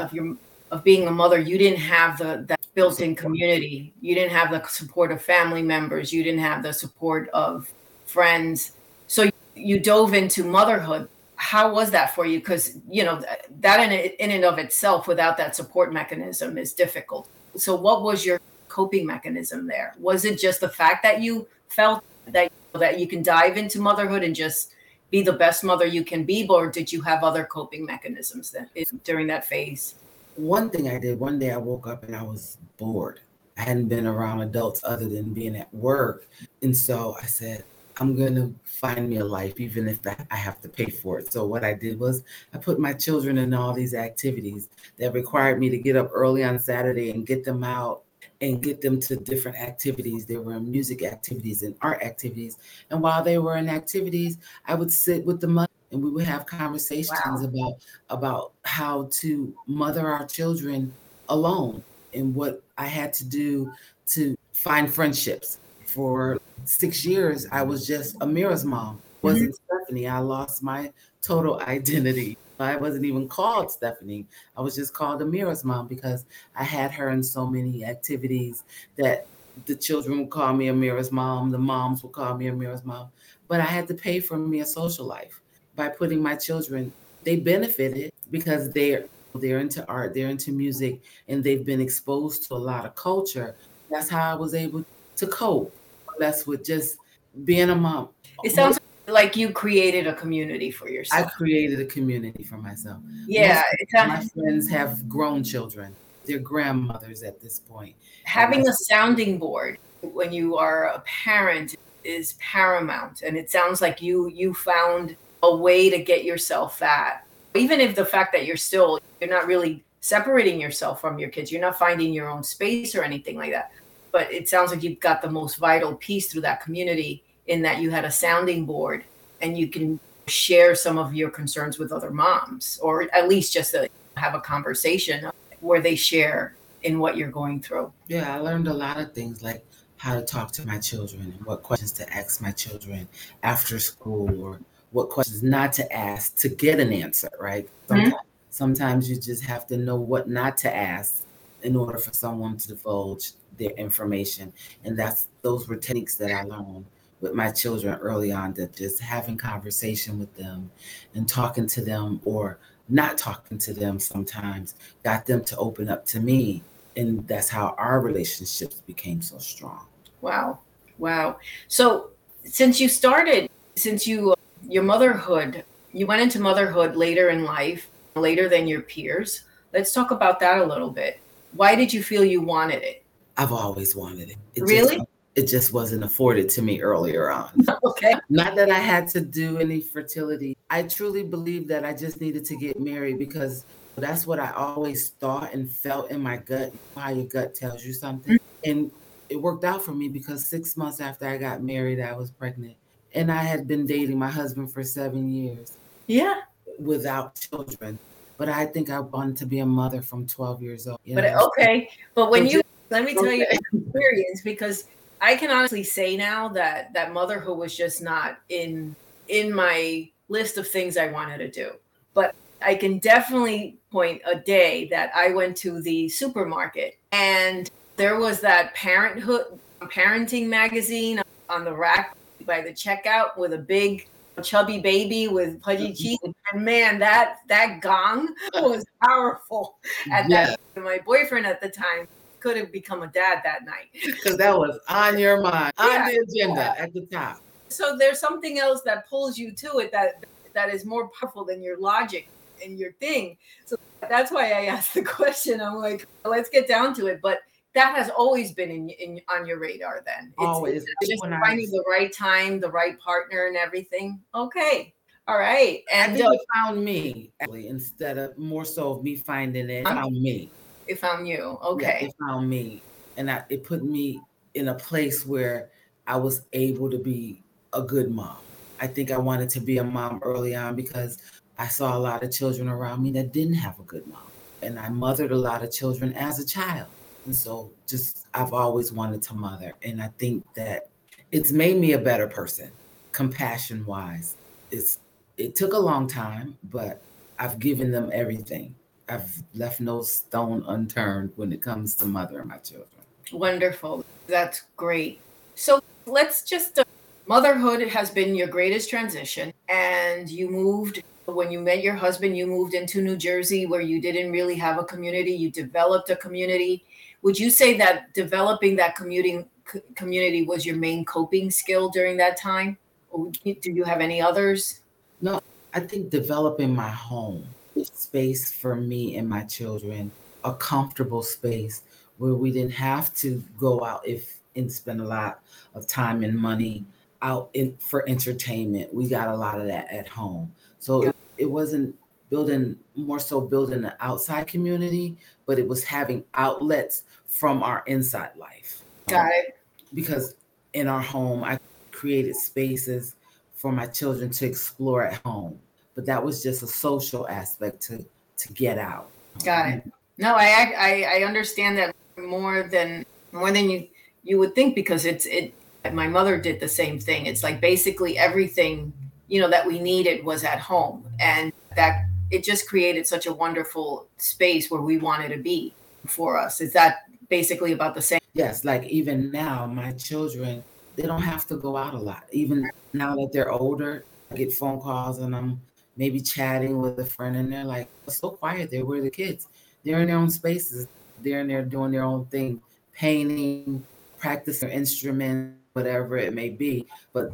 of 0.00 0.12
your 0.12 0.36
of 0.70 0.84
being 0.84 1.08
a 1.08 1.10
mother, 1.10 1.40
you 1.40 1.58
didn't 1.58 1.80
have 1.80 2.18
the 2.18 2.44
that 2.46 2.60
built-in 2.74 3.14
community. 3.16 3.92
You 4.00 4.14
didn't 4.14 4.32
have 4.32 4.50
the 4.50 4.64
support 4.66 5.10
of 5.10 5.20
family 5.20 5.62
members. 5.62 6.12
You 6.12 6.22
didn't 6.22 6.40
have 6.40 6.62
the 6.62 6.72
support 6.72 7.28
of 7.30 7.68
friends. 8.06 8.72
So 9.08 9.28
you 9.54 9.80
dove 9.80 10.14
into 10.14 10.44
motherhood. 10.44 11.08
How 11.36 11.72
was 11.72 11.90
that 11.90 12.14
for 12.14 12.26
you? 12.26 12.38
Because 12.38 12.76
you 12.88 13.04
know 13.04 13.22
that 13.60 13.80
in 13.80 13.92
in 13.92 14.30
and 14.30 14.44
of 14.44 14.58
itself, 14.58 15.08
without 15.08 15.36
that 15.38 15.56
support 15.56 15.92
mechanism, 15.92 16.58
is 16.58 16.72
difficult. 16.72 17.28
So 17.56 17.74
what 17.74 18.02
was 18.02 18.24
your 18.24 18.40
coping 18.68 19.06
mechanism 19.06 19.66
there? 19.66 19.94
Was 19.98 20.24
it 20.24 20.38
just 20.38 20.60
the 20.60 20.68
fact 20.68 21.02
that 21.02 21.20
you 21.20 21.48
felt 21.68 22.04
that 22.26 22.52
that 22.74 23.00
you 23.00 23.06
can 23.08 23.22
dive 23.22 23.56
into 23.56 23.80
motherhood 23.80 24.22
and 24.22 24.34
just 24.34 24.72
be 25.10 25.22
the 25.22 25.32
best 25.32 25.64
mother 25.64 25.86
you 25.86 26.04
can 26.04 26.24
be, 26.24 26.46
or 26.48 26.70
did 26.70 26.92
you 26.92 27.00
have 27.02 27.22
other 27.22 27.44
coping 27.44 27.84
mechanisms 27.84 28.50
that 28.50 28.68
during 29.04 29.26
that 29.28 29.46
phase? 29.46 29.96
One 30.36 30.70
thing 30.70 30.88
I 30.88 30.98
did 30.98 31.18
one 31.18 31.38
day, 31.38 31.50
I 31.50 31.56
woke 31.56 31.86
up 31.86 32.04
and 32.04 32.14
I 32.14 32.22
was 32.22 32.58
bored. 32.78 33.20
I 33.58 33.62
hadn't 33.62 33.88
been 33.88 34.06
around 34.06 34.40
adults 34.40 34.80
other 34.84 35.08
than 35.08 35.34
being 35.34 35.56
at 35.56 35.72
work, 35.74 36.26
and 36.62 36.74
so 36.74 37.16
I 37.20 37.26
said, 37.26 37.64
I'm 38.00 38.16
going 38.16 38.34
to 38.36 38.54
find 38.64 39.10
me 39.10 39.18
a 39.18 39.24
life, 39.24 39.60
even 39.60 39.86
if 39.86 39.98
I 40.06 40.34
have 40.34 40.60
to 40.62 40.68
pay 40.70 40.86
for 40.86 41.18
it. 41.18 41.30
So, 41.30 41.44
what 41.44 41.64
I 41.64 41.74
did 41.74 42.00
was 42.00 42.24
I 42.54 42.58
put 42.58 42.78
my 42.78 42.94
children 42.94 43.36
in 43.36 43.52
all 43.52 43.74
these 43.74 43.92
activities 43.92 44.70
that 44.96 45.12
required 45.12 45.60
me 45.60 45.68
to 45.68 45.76
get 45.76 45.96
up 45.96 46.10
early 46.14 46.42
on 46.42 46.58
Saturday 46.58 47.10
and 47.10 47.26
get 47.26 47.44
them 47.44 47.62
out 47.62 48.02
and 48.40 48.62
get 48.62 48.80
them 48.80 48.98
to 49.00 49.16
different 49.16 49.58
activities. 49.58 50.24
There 50.24 50.40
were 50.40 50.58
music 50.60 51.02
activities 51.02 51.62
and 51.62 51.74
art 51.82 52.02
activities. 52.02 52.56
And 52.90 53.02
while 53.02 53.22
they 53.22 53.38
were 53.38 53.56
in 53.56 53.68
activities, 53.68 54.38
I 54.66 54.74
would 54.74 54.90
sit 54.90 55.24
with 55.24 55.40
the 55.40 55.48
mother 55.48 55.68
and 55.92 56.02
we 56.02 56.10
would 56.10 56.24
have 56.24 56.46
conversations 56.46 57.10
wow. 57.24 57.44
about 57.44 57.74
about 58.08 58.52
how 58.62 59.08
to 59.10 59.52
mother 59.66 60.08
our 60.08 60.26
children 60.26 60.92
alone 61.28 61.82
and 62.14 62.34
what 62.34 62.62
I 62.78 62.86
had 62.86 63.12
to 63.14 63.24
do 63.24 63.72
to 64.08 64.36
find 64.52 64.92
friendships. 64.92 65.58
For 65.86 66.40
six 66.64 67.04
years, 67.04 67.46
I 67.50 67.62
was 67.62 67.86
just 67.86 68.18
Amira's 68.20 68.64
mom. 68.64 69.02
Wasn't 69.22 69.50
mm-hmm. 69.50 69.76
Stephanie. 69.90 70.08
I 70.08 70.18
lost 70.18 70.62
my 70.62 70.92
total 71.20 71.60
identity. 71.60 72.36
I 72.60 72.76
wasn't 72.76 73.04
even 73.06 73.26
called 73.26 73.72
Stephanie. 73.72 74.26
I 74.56 74.60
was 74.60 74.76
just 74.76 74.94
called 74.94 75.20
Amira's 75.20 75.64
mom 75.64 75.88
because 75.88 76.26
I 76.54 76.62
had 76.62 76.92
her 76.92 77.10
in 77.10 77.22
so 77.22 77.46
many 77.46 77.84
activities 77.84 78.62
that 78.96 79.26
the 79.66 79.74
children 79.74 80.20
would 80.20 80.30
call 80.30 80.52
me 80.52 80.66
Amira's 80.66 81.10
mom, 81.10 81.50
the 81.50 81.58
moms 81.58 82.02
would 82.02 82.12
call 82.12 82.36
me 82.36 82.46
Amira's 82.46 82.84
mom. 82.84 83.08
But 83.48 83.60
I 83.60 83.64
had 83.64 83.88
to 83.88 83.94
pay 83.94 84.20
for 84.20 84.38
me 84.38 84.60
a 84.60 84.66
social 84.66 85.06
life 85.06 85.40
by 85.74 85.88
putting 85.88 86.22
my 86.22 86.36
children, 86.36 86.92
they 87.24 87.36
benefited 87.36 88.12
because 88.30 88.70
they're 88.70 89.06
they're 89.34 89.60
into 89.60 89.86
art, 89.86 90.12
they're 90.12 90.28
into 90.28 90.50
music, 90.50 91.00
and 91.28 91.42
they've 91.42 91.64
been 91.64 91.80
exposed 91.80 92.48
to 92.48 92.54
a 92.54 92.56
lot 92.56 92.84
of 92.84 92.94
culture. 92.94 93.54
That's 93.88 94.08
how 94.08 94.32
I 94.32 94.34
was 94.34 94.54
able 94.54 94.84
to 95.16 95.26
cope. 95.26 95.74
That's 96.18 96.46
with 96.46 96.64
just 96.64 96.96
being 97.44 97.70
a 97.70 97.76
mom. 97.76 98.08
It 98.42 98.52
sounds 98.52 98.80
like 99.10 99.36
you 99.36 99.50
created 99.50 100.06
a 100.06 100.14
community 100.14 100.70
for 100.70 100.88
yourself. 100.88 101.26
I 101.26 101.30
created 101.30 101.80
a 101.80 101.84
community 101.84 102.44
for 102.44 102.56
myself. 102.56 102.98
Yeah, 103.26 103.62
my 103.94 104.24
friends 104.34 104.68
have 104.68 105.08
grown 105.08 105.44
children. 105.44 105.94
They're 106.26 106.38
grandmothers 106.38 107.22
at 107.22 107.40
this 107.40 107.58
point. 107.60 107.94
Having 108.24 108.68
a 108.68 108.72
sounding 108.72 109.38
board 109.38 109.78
when 110.02 110.32
you 110.32 110.56
are 110.56 110.88
a 110.88 111.00
parent 111.00 111.76
is 112.04 112.34
paramount, 112.34 113.22
and 113.22 113.36
it 113.36 113.50
sounds 113.50 113.80
like 113.80 114.00
you 114.00 114.28
you 114.28 114.54
found 114.54 115.16
a 115.42 115.54
way 115.54 115.90
to 115.90 115.98
get 115.98 116.24
yourself 116.24 116.78
that. 116.78 117.22
Even 117.54 117.80
if 117.80 117.94
the 117.94 118.04
fact 118.04 118.32
that 118.32 118.46
you're 118.46 118.56
still 118.56 119.00
you're 119.20 119.30
not 119.30 119.46
really 119.46 119.82
separating 120.00 120.60
yourself 120.60 121.00
from 121.00 121.18
your 121.18 121.28
kids. 121.28 121.52
You're 121.52 121.60
not 121.60 121.78
finding 121.78 122.12
your 122.12 122.28
own 122.28 122.42
space 122.42 122.94
or 122.94 123.02
anything 123.02 123.36
like 123.36 123.52
that. 123.52 123.72
But 124.12 124.32
it 124.32 124.48
sounds 124.48 124.72
like 124.72 124.82
you've 124.82 125.00
got 125.00 125.22
the 125.22 125.30
most 125.30 125.56
vital 125.56 125.94
piece 125.94 126.32
through 126.32 126.40
that 126.42 126.62
community 126.62 127.22
in 127.50 127.60
that 127.62 127.80
you 127.80 127.90
had 127.90 128.04
a 128.04 128.10
sounding 128.10 128.64
board 128.64 129.04
and 129.42 129.58
you 129.58 129.66
can 129.66 129.98
share 130.28 130.76
some 130.76 130.96
of 130.96 131.12
your 131.12 131.28
concerns 131.28 131.78
with 131.78 131.90
other 131.90 132.10
moms 132.10 132.78
or 132.80 133.12
at 133.12 133.28
least 133.28 133.52
just 133.52 133.72
to 133.72 133.88
have 134.16 134.34
a 134.34 134.40
conversation 134.40 135.28
where 135.60 135.80
they 135.80 135.96
share 135.96 136.54
in 136.84 137.00
what 137.00 137.16
you're 137.16 137.30
going 137.30 137.60
through. 137.60 137.92
Yeah, 138.06 138.32
I 138.34 138.38
learned 138.38 138.68
a 138.68 138.72
lot 138.72 139.00
of 139.00 139.12
things 139.12 139.42
like 139.42 139.64
how 139.96 140.14
to 140.14 140.22
talk 140.22 140.52
to 140.52 140.66
my 140.66 140.78
children 140.78 141.22
and 141.22 141.44
what 141.44 141.64
questions 141.64 141.90
to 141.92 142.08
ask 142.14 142.40
my 142.40 142.52
children 142.52 143.08
after 143.42 143.80
school 143.80 144.40
or 144.40 144.60
what 144.92 145.10
questions 145.10 145.42
not 145.42 145.72
to 145.72 145.92
ask 145.92 146.36
to 146.36 146.48
get 146.48 146.78
an 146.78 146.92
answer, 146.92 147.30
right? 147.40 147.68
Sometimes, 147.88 148.14
mm-hmm. 148.14 148.26
sometimes 148.50 149.10
you 149.10 149.16
just 149.16 149.42
have 149.42 149.66
to 149.66 149.76
know 149.76 149.96
what 149.96 150.28
not 150.28 150.56
to 150.58 150.74
ask 150.74 151.24
in 151.62 151.74
order 151.74 151.98
for 151.98 152.12
someone 152.12 152.56
to 152.58 152.68
divulge 152.68 153.32
their 153.58 153.70
information. 153.72 154.52
And 154.84 154.96
that's 154.96 155.26
those 155.42 155.68
were 155.68 155.76
techniques 155.76 156.14
that 156.14 156.30
I 156.30 156.44
learned 156.44 156.86
with 157.20 157.34
my 157.34 157.50
children 157.50 157.94
early 158.00 158.32
on 158.32 158.54
that 158.54 158.74
just 158.74 159.00
having 159.00 159.36
conversation 159.36 160.18
with 160.18 160.34
them 160.36 160.70
and 161.14 161.28
talking 161.28 161.66
to 161.66 161.80
them 161.80 162.20
or 162.24 162.58
not 162.88 163.18
talking 163.18 163.58
to 163.58 163.72
them 163.72 163.98
sometimes 163.98 164.74
got 165.04 165.26
them 165.26 165.44
to 165.44 165.56
open 165.56 165.88
up 165.88 166.04
to 166.06 166.20
me. 166.20 166.62
And 166.96 167.26
that's 167.28 167.48
how 167.48 167.74
our 167.78 168.00
relationships 168.00 168.76
became 168.86 169.22
so 169.22 169.38
strong. 169.38 169.86
Wow. 170.20 170.58
Wow. 170.98 171.38
So 171.68 172.10
since 172.44 172.80
you 172.80 172.88
started 172.88 173.50
since 173.76 174.06
you 174.06 174.32
uh, 174.32 174.34
your 174.68 174.82
motherhood 174.82 175.64
you 175.92 176.06
went 176.06 176.20
into 176.20 176.40
motherhood 176.40 176.96
later 176.96 177.30
in 177.30 177.44
life 177.44 177.90
later 178.16 178.48
than 178.48 178.66
your 178.66 178.82
peers. 178.82 179.44
Let's 179.72 179.92
talk 179.92 180.10
about 180.10 180.40
that 180.40 180.58
a 180.58 180.64
little 180.64 180.90
bit. 180.90 181.20
Why 181.52 181.74
did 181.74 181.92
you 181.92 182.02
feel 182.02 182.24
you 182.24 182.40
wanted 182.40 182.82
it? 182.82 183.04
I've 183.36 183.52
always 183.52 183.96
wanted 183.96 184.30
it, 184.30 184.36
it 184.54 184.62
really? 184.62 184.96
just, 184.96 185.08
it 185.40 185.46
just 185.46 185.72
wasn't 185.72 186.04
afforded 186.04 186.50
to 186.50 186.60
me 186.60 186.82
earlier 186.82 187.30
on. 187.30 187.50
okay. 187.84 188.12
Not 188.28 188.56
that 188.56 188.70
I 188.70 188.78
had 188.78 189.08
to 189.08 189.22
do 189.22 189.56
any 189.56 189.80
fertility. 189.80 190.54
I 190.68 190.82
truly 190.82 191.22
believe 191.22 191.66
that 191.68 191.82
I 191.82 191.94
just 191.94 192.20
needed 192.20 192.44
to 192.44 192.56
get 192.56 192.78
married 192.78 193.18
because 193.18 193.64
that's 193.96 194.26
what 194.26 194.38
I 194.38 194.50
always 194.50 195.08
thought 195.08 195.54
and 195.54 195.70
felt 195.70 196.10
in 196.10 196.20
my 196.20 196.36
gut. 196.36 196.74
How 196.94 197.08
your 197.08 197.24
gut 197.24 197.54
tells 197.54 197.82
you 197.86 197.94
something. 197.94 198.34
Mm-hmm. 198.34 198.70
And 198.70 198.90
it 199.30 199.36
worked 199.36 199.64
out 199.64 199.82
for 199.82 199.92
me 199.92 200.08
because 200.08 200.44
six 200.44 200.76
months 200.76 201.00
after 201.00 201.26
I 201.26 201.38
got 201.38 201.62
married, 201.62 202.00
I 202.00 202.12
was 202.12 202.30
pregnant. 202.30 202.76
And 203.14 203.32
I 203.32 203.42
had 203.42 203.66
been 203.66 203.86
dating 203.86 204.18
my 204.18 204.30
husband 204.30 204.70
for 204.70 204.84
seven 204.84 205.32
years. 205.32 205.72
Yeah. 206.06 206.34
Without 206.78 207.40
children. 207.40 207.98
But 208.36 208.50
I 208.50 208.66
think 208.66 208.90
I 208.90 209.00
wanted 209.00 209.38
to 209.38 209.46
be 209.46 209.60
a 209.60 209.66
mother 209.66 210.02
from 210.02 210.26
12 210.26 210.62
years 210.62 210.86
old. 210.86 211.00
But 211.06 211.24
know? 211.24 211.46
okay. 211.46 211.88
But 212.14 212.30
when 212.30 212.46
you, 212.46 212.60
let 212.90 213.04
me 213.04 213.14
tell 213.14 213.24
okay. 213.24 213.38
you 213.38 213.46
experience 213.72 214.42
because 214.42 214.84
I 215.20 215.36
can 215.36 215.50
honestly 215.50 215.82
say 215.82 216.16
now 216.16 216.48
that 216.48 216.92
that 216.94 217.12
motherhood 217.12 217.58
was 217.58 217.76
just 217.76 218.02
not 218.02 218.38
in 218.48 218.94
in 219.28 219.54
my 219.54 220.08
list 220.28 220.58
of 220.58 220.66
things 220.66 220.96
I 220.96 221.08
wanted 221.08 221.38
to 221.38 221.50
do. 221.50 221.72
But 222.14 222.34
I 222.62 222.74
can 222.74 222.98
definitely 222.98 223.78
point 223.90 224.22
a 224.26 224.36
day 224.36 224.88
that 224.88 225.10
I 225.14 225.30
went 225.30 225.56
to 225.58 225.80
the 225.82 226.08
supermarket 226.08 226.98
and 227.12 227.70
there 227.96 228.18
was 228.18 228.40
that 228.40 228.74
parenthood 228.74 229.58
parenting 229.82 230.48
magazine 230.48 231.22
on 231.48 231.64
the 231.64 231.72
rack 231.72 232.16
by 232.46 232.60
the 232.60 232.70
checkout 232.70 233.36
with 233.36 233.52
a 233.52 233.58
big 233.58 234.06
chubby 234.42 234.78
baby 234.78 235.28
with 235.28 235.60
pudgy 235.60 235.88
mm-hmm. 235.88 235.94
cheeks. 235.94 236.24
And 236.52 236.64
man 236.64 236.98
that 236.98 237.38
that 237.48 237.80
gong 237.80 238.34
was 238.54 238.84
powerful 239.02 239.76
at 240.10 240.28
that 240.30 240.58
my 240.76 240.98
boyfriend 241.04 241.46
at 241.46 241.60
the 241.60 241.68
time 241.68 242.08
could 242.40 242.56
have 242.56 242.72
become 242.72 243.02
a 243.02 243.08
dad 243.08 243.40
that 243.44 243.64
night. 243.64 243.90
Because 244.04 244.36
that 244.38 244.56
was 244.56 244.78
on 244.88 245.18
your 245.18 245.40
mind, 245.40 245.72
on 245.78 245.90
yeah, 245.90 246.10
the 246.10 246.16
agenda 246.16 246.74
yeah. 246.76 246.82
at 246.82 246.92
the 246.92 247.06
top. 247.06 247.40
So 247.68 247.96
there's 247.96 248.18
something 248.18 248.58
else 248.58 248.82
that 248.82 249.08
pulls 249.08 249.38
you 249.38 249.52
to 249.52 249.78
it 249.78 249.92
that 249.92 250.24
that 250.54 250.74
is 250.74 250.84
more 250.84 251.08
powerful 251.08 251.44
than 251.44 251.62
your 251.62 251.78
logic 251.78 252.28
and 252.64 252.78
your 252.78 252.92
thing. 252.92 253.36
So 253.64 253.76
that's 254.08 254.32
why 254.32 254.52
I 254.52 254.66
asked 254.66 254.94
the 254.94 255.02
question. 255.02 255.60
I'm 255.60 255.76
like, 255.76 256.06
let's 256.24 256.48
get 256.48 256.66
down 256.66 256.94
to 256.94 257.06
it. 257.06 257.20
But 257.22 257.40
that 257.74 257.96
has 257.96 258.10
always 258.10 258.52
been 258.52 258.70
in, 258.70 258.90
in 258.90 259.20
on 259.28 259.46
your 259.46 259.58
radar 259.58 260.02
then. 260.04 260.28
It's, 260.28 260.34
always. 260.38 260.84
It's 260.84 261.10
just 261.10 261.22
finding 261.22 261.70
was... 261.70 261.70
the 261.70 261.84
right 261.88 262.12
time, 262.12 262.60
the 262.60 262.70
right 262.70 262.98
partner 262.98 263.46
and 263.46 263.56
everything. 263.56 264.20
Okay. 264.34 264.94
All 265.28 265.38
right. 265.38 265.84
And 265.92 266.12
I 266.12 266.16
think 266.16 266.26
uh, 266.26 266.54
found 266.54 266.84
me 266.84 267.30
actually 267.40 267.68
instead 267.68 268.18
of 268.18 268.36
more 268.36 268.64
so 268.64 268.92
of 268.92 269.04
me 269.04 269.16
finding 269.16 269.70
it, 269.70 269.84
found 269.84 270.20
me. 270.20 270.50
It 270.90 270.98
found 270.98 271.28
you. 271.28 271.56
Okay. 271.62 271.98
Yeah, 272.00 272.06
it 272.08 272.14
found 272.18 272.50
me. 272.50 272.82
And 273.16 273.30
I, 273.30 273.44
it 273.48 273.62
put 273.62 273.84
me 273.84 274.20
in 274.54 274.66
a 274.66 274.74
place 274.74 275.24
where 275.24 275.70
I 276.08 276.16
was 276.16 276.42
able 276.52 276.90
to 276.90 276.98
be 276.98 277.44
a 277.72 277.80
good 277.80 278.10
mom. 278.10 278.38
I 278.80 278.88
think 278.88 279.12
I 279.12 279.16
wanted 279.16 279.50
to 279.50 279.60
be 279.60 279.78
a 279.78 279.84
mom 279.84 280.18
early 280.24 280.56
on 280.56 280.74
because 280.74 281.18
I 281.58 281.68
saw 281.68 281.96
a 281.96 282.00
lot 282.00 282.24
of 282.24 282.32
children 282.32 282.68
around 282.68 283.04
me 283.04 283.12
that 283.12 283.32
didn't 283.32 283.54
have 283.54 283.78
a 283.78 283.84
good 283.84 284.04
mom. 284.08 284.26
And 284.62 284.80
I 284.80 284.88
mothered 284.88 285.30
a 285.30 285.36
lot 285.36 285.62
of 285.62 285.70
children 285.70 286.12
as 286.14 286.40
a 286.40 286.44
child. 286.44 286.88
And 287.24 287.36
so 287.36 287.70
just 287.86 288.26
I've 288.34 288.52
always 288.52 288.92
wanted 288.92 289.22
to 289.22 289.34
mother. 289.34 289.74
And 289.84 290.02
I 290.02 290.08
think 290.18 290.44
that 290.54 290.88
it's 291.30 291.52
made 291.52 291.78
me 291.78 291.92
a 291.92 291.98
better 291.98 292.26
person, 292.26 292.72
compassion 293.12 293.86
wise. 293.86 294.34
It's 294.72 294.98
it 295.36 295.54
took 295.54 295.72
a 295.72 295.78
long 295.78 296.08
time, 296.08 296.58
but 296.64 297.00
I've 297.38 297.60
given 297.60 297.92
them 297.92 298.10
everything. 298.12 298.74
I've 299.10 299.42
left 299.54 299.80
no 299.80 300.02
stone 300.02 300.64
unturned 300.68 301.32
when 301.34 301.52
it 301.52 301.60
comes 301.60 301.94
to 301.96 302.06
mothering 302.06 302.46
my 302.46 302.58
children. 302.58 302.88
Wonderful. 303.32 304.04
That's 304.28 304.62
great. 304.76 305.20
So 305.56 305.82
let's 306.06 306.44
just 306.44 306.78
uh, 306.78 306.84
motherhood 307.26 307.82
has 307.88 308.10
been 308.10 308.36
your 308.36 308.46
greatest 308.46 308.88
transition 308.88 309.52
and 309.68 310.30
you 310.30 310.48
moved 310.48 311.02
when 311.26 311.50
you 311.50 311.60
met 311.60 311.82
your 311.82 311.94
husband 311.94 312.36
you 312.36 312.46
moved 312.46 312.74
into 312.74 313.02
New 313.02 313.16
Jersey 313.16 313.66
where 313.66 313.80
you 313.80 314.00
didn't 314.00 314.32
really 314.32 314.56
have 314.56 314.78
a 314.78 314.84
community 314.84 315.32
you 315.32 315.50
developed 315.50 316.10
a 316.10 316.16
community 316.16 316.84
would 317.22 317.38
you 317.38 317.50
say 317.50 317.76
that 317.78 318.12
developing 318.14 318.74
that 318.76 318.96
commuting 318.96 319.48
community 319.94 320.42
was 320.42 320.66
your 320.66 320.76
main 320.76 321.04
coping 321.04 321.50
skill 321.50 321.88
during 321.88 322.16
that 322.16 322.36
time 322.36 322.76
or 323.10 323.30
do 323.44 323.70
you 323.70 323.84
have 323.84 324.00
any 324.00 324.20
others 324.20 324.80
no 325.20 325.40
I 325.72 325.80
think 325.80 326.10
developing 326.10 326.74
my 326.74 326.88
home 326.88 327.46
space 327.84 328.52
for 328.52 328.74
me 328.74 329.16
and 329.16 329.28
my 329.28 329.44
children, 329.44 330.10
a 330.44 330.52
comfortable 330.54 331.22
space 331.22 331.82
where 332.18 332.34
we 332.34 332.50
didn't 332.50 332.72
have 332.72 333.14
to 333.14 333.42
go 333.58 333.84
out 333.84 334.06
if 334.06 334.40
and 334.56 334.70
spend 334.70 335.00
a 335.00 335.04
lot 335.04 335.40
of 335.74 335.86
time 335.86 336.22
and 336.22 336.36
money 336.36 336.84
out 337.22 337.50
in, 337.54 337.76
for 337.78 338.08
entertainment. 338.08 338.92
We 338.92 339.08
got 339.08 339.28
a 339.28 339.36
lot 339.36 339.60
of 339.60 339.66
that 339.68 339.90
at 339.92 340.08
home. 340.08 340.52
So 340.78 341.02
yeah. 341.02 341.08
it, 341.10 341.16
it 341.38 341.50
wasn't 341.50 341.94
building 342.30 342.76
more 342.94 343.18
so 343.18 343.40
building 343.40 343.84
an 343.84 343.92
outside 344.00 344.46
community, 344.46 345.16
but 345.46 345.58
it 345.58 345.66
was 345.66 345.84
having 345.84 346.24
outlets 346.34 347.04
from 347.26 347.62
our 347.62 347.82
inside 347.86 348.30
life. 348.36 348.82
Got 349.08 349.26
um, 349.26 349.30
it. 349.34 349.58
Because 349.94 350.34
in 350.72 350.88
our 350.88 351.00
home, 351.00 351.42
I 351.44 351.58
created 351.90 352.36
spaces 352.36 353.16
for 353.54 353.72
my 353.72 353.86
children 353.86 354.30
to 354.30 354.46
explore 354.46 355.04
at 355.06 355.20
home 355.24 355.58
but 355.94 356.06
that 356.06 356.24
was 356.24 356.42
just 356.42 356.62
a 356.62 356.66
social 356.66 357.28
aspect 357.28 357.80
to 357.82 358.04
to 358.36 358.52
get 358.52 358.78
out. 358.78 359.08
Got 359.44 359.68
it. 359.68 359.92
No, 360.18 360.34
I 360.34 360.72
I, 360.76 361.18
I 361.18 361.24
understand 361.24 361.78
that 361.78 361.94
more 362.16 362.62
than 362.64 363.04
more 363.32 363.52
than 363.52 363.70
you 363.70 363.88
you 364.22 364.38
would 364.38 364.54
think 364.54 364.74
because 364.74 365.04
it's 365.04 365.26
it. 365.26 365.54
My 365.92 366.06
mother 366.06 366.38
did 366.38 366.60
the 366.60 366.68
same 366.68 366.98
thing. 366.98 367.26
It's 367.26 367.42
like 367.42 367.60
basically 367.60 368.18
everything 368.18 368.92
you 369.28 369.40
know 369.40 369.48
that 369.48 369.66
we 369.66 369.78
needed 369.78 370.24
was 370.24 370.44
at 370.44 370.58
home, 370.58 371.04
and 371.18 371.52
that 371.76 372.06
it 372.30 372.44
just 372.44 372.68
created 372.68 373.06
such 373.06 373.26
a 373.26 373.32
wonderful 373.32 374.06
space 374.18 374.70
where 374.70 374.82
we 374.82 374.98
wanted 374.98 375.30
to 375.30 375.38
be 375.38 375.72
for 376.06 376.38
us. 376.38 376.60
Is 376.60 376.72
that 376.74 377.06
basically 377.28 377.72
about 377.72 377.94
the 377.94 378.02
same? 378.02 378.20
Yes, 378.34 378.64
like 378.64 378.84
even 378.84 379.30
now, 379.30 379.66
my 379.66 379.92
children 379.92 380.62
they 380.96 381.06
don't 381.06 381.22
have 381.22 381.46
to 381.46 381.56
go 381.56 381.76
out 381.76 381.94
a 381.94 381.98
lot. 381.98 382.24
Even 382.32 382.70
now 382.92 383.14
that 383.16 383.30
they're 383.32 383.50
older, 383.50 384.04
I 384.30 384.34
get 384.34 384.52
phone 384.52 384.80
calls 384.80 385.18
and 385.18 385.34
I'm 385.34 385.60
maybe 386.00 386.18
chatting 386.18 386.80
with 386.80 386.98
a 386.98 387.04
friend 387.04 387.36
and 387.36 387.52
they're 387.52 387.62
like 387.62 387.86
so 388.08 388.30
quiet 388.30 388.70
there 388.70 388.86
where 388.86 389.02
the 389.02 389.10
kids. 389.10 389.48
They're 389.84 390.00
in 390.00 390.08
their 390.08 390.16
own 390.16 390.30
spaces. 390.30 390.88
They're 391.22 391.40
in 391.40 391.48
there 391.48 391.62
doing 391.62 391.92
their 391.92 392.04
own 392.04 392.24
thing 392.26 392.62
painting 392.94 393.84
practicing 394.18 394.68
their 394.68 394.76
instrument 394.76 395.56
whatever 395.72 396.18
it 396.18 396.34
may 396.34 396.50
be 396.50 396.86
but 397.12 397.30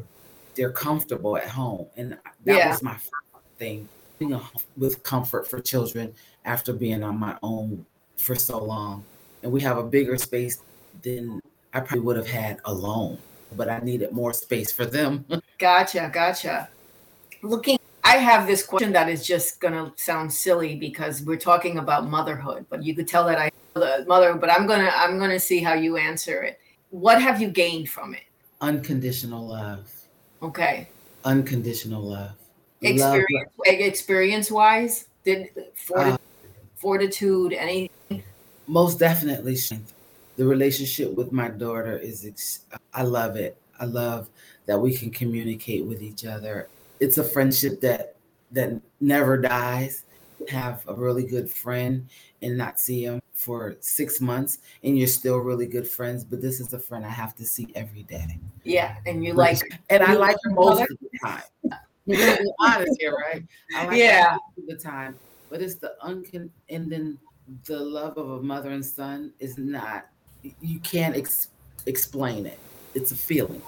they're 0.54 0.72
comfortable 0.72 1.36
at 1.36 1.48
home. 1.48 1.86
And 1.96 2.18
that 2.44 2.56
yeah. 2.56 2.70
was 2.70 2.82
my 2.82 2.96
thing 3.56 3.88
being 4.18 4.40
with 4.76 5.02
comfort 5.02 5.48
for 5.48 5.60
children 5.60 6.12
after 6.44 6.72
being 6.72 7.02
on 7.04 7.18
my 7.18 7.36
own 7.42 7.86
for 8.16 8.34
so 8.34 8.62
long. 8.62 9.04
And 9.42 9.52
we 9.52 9.60
have 9.60 9.78
a 9.78 9.82
bigger 9.84 10.18
space 10.18 10.60
than 11.02 11.40
i 11.72 11.78
probably 11.78 12.00
would 12.00 12.16
have 12.16 12.26
had 12.26 12.58
alone 12.64 13.18
but 13.54 13.68
i 13.68 13.78
needed 13.80 14.10
more 14.10 14.32
space 14.32 14.72
for 14.72 14.86
them. 14.86 15.24
Gotcha 15.58 16.10
gotcha. 16.12 16.68
Looking 17.42 17.75
I 18.06 18.18
have 18.18 18.46
this 18.46 18.64
question 18.64 18.92
that 18.92 19.08
is 19.08 19.26
just 19.26 19.58
going 19.58 19.74
to 19.74 19.92
sound 20.00 20.32
silly 20.32 20.76
because 20.76 21.22
we're 21.22 21.36
talking 21.36 21.78
about 21.78 22.08
motherhood, 22.08 22.64
but 22.70 22.84
you 22.84 22.94
could 22.94 23.08
tell 23.08 23.26
that 23.26 23.36
I 23.36 23.50
the 23.74 24.04
mother, 24.06 24.34
but 24.34 24.48
I'm 24.48 24.64
going 24.64 24.78
to 24.78 24.96
I'm 24.96 25.18
going 25.18 25.30
to 25.30 25.40
see 25.40 25.60
how 25.60 25.74
you 25.74 25.96
answer 25.96 26.42
it. 26.42 26.60
What 26.90 27.20
have 27.20 27.42
you 27.42 27.48
gained 27.48 27.90
from 27.90 28.14
it? 28.14 28.22
Unconditional 28.60 29.44
love. 29.44 29.92
Okay. 30.40 30.88
Unconditional 31.24 32.00
love. 32.00 32.30
Experience 32.80 33.50
love. 33.58 33.80
experience 33.80 34.50
wise, 34.52 35.08
did 35.24 35.48
fortitude, 35.74 36.14
uh, 36.14 36.16
fortitude 36.76 37.52
any 37.54 37.90
most 38.68 39.00
definitely 39.00 39.56
strength. 39.56 39.92
The 40.36 40.46
relationship 40.46 41.12
with 41.12 41.32
my 41.32 41.48
daughter 41.48 41.98
is 41.98 42.24
ex- 42.24 42.60
I 42.94 43.02
love 43.02 43.34
it. 43.34 43.56
I 43.80 43.86
love 43.86 44.30
that 44.66 44.78
we 44.78 44.94
can 44.94 45.10
communicate 45.10 45.84
with 45.84 46.02
each 46.02 46.24
other 46.24 46.68
it's 47.00 47.18
a 47.18 47.24
friendship 47.24 47.80
that 47.80 48.16
that 48.52 48.80
never 49.00 49.36
dies. 49.36 50.04
Have 50.48 50.84
a 50.86 50.94
really 50.94 51.26
good 51.26 51.50
friend 51.50 52.08
and 52.42 52.56
not 52.56 52.78
see 52.78 53.04
him 53.04 53.20
for 53.32 53.76
six 53.80 54.20
months, 54.20 54.58
and 54.84 54.96
you're 54.98 55.06
still 55.06 55.38
really 55.38 55.66
good 55.66 55.88
friends. 55.88 56.24
But 56.24 56.40
this 56.40 56.60
is 56.60 56.72
a 56.72 56.78
friend 56.78 57.04
I 57.04 57.10
have 57.10 57.34
to 57.36 57.44
see 57.44 57.68
every 57.74 58.02
day. 58.04 58.38
Yeah, 58.62 58.96
and 59.06 59.24
you 59.24 59.32
like, 59.32 59.60
and 59.90 60.02
I 60.02 60.14
like 60.14 60.36
her 60.44 60.50
most 60.50 60.82
of 60.82 60.88
the 60.88 61.18
time. 61.22 61.42
You're 62.06 62.18
gonna 62.18 62.36
be 62.36 62.52
honest 62.60 62.96
here, 63.00 63.14
right? 63.14 63.44
I 63.74 63.86
like 63.86 63.98
yeah, 63.98 64.36
the 64.68 64.76
time, 64.76 65.16
but 65.50 65.60
it's 65.60 65.74
the 65.74 65.94
uncon 66.04 66.50
and 66.68 66.90
then 66.90 67.18
the 67.64 67.78
love 67.78 68.16
of 68.16 68.30
a 68.30 68.42
mother 68.42 68.70
and 68.70 68.84
son 68.84 69.32
is 69.40 69.58
not. 69.58 70.06
You 70.60 70.78
can't 70.80 71.16
ex- 71.16 71.48
explain 71.86 72.46
it. 72.46 72.60
It's 72.94 73.10
a 73.10 73.16
feeling. 73.16 73.60